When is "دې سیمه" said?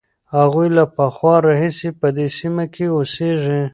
2.15-2.65